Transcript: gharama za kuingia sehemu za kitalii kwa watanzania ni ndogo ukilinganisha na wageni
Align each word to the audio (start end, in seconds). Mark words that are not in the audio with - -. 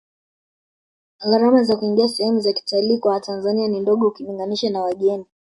gharama 1.19 1.63
za 1.63 1.75
kuingia 1.77 2.07
sehemu 2.07 2.39
za 2.39 2.53
kitalii 2.53 2.97
kwa 2.97 3.11
watanzania 3.13 3.67
ni 3.67 3.79
ndogo 3.79 4.07
ukilinganisha 4.07 4.69
na 4.69 4.81
wageni 4.81 5.25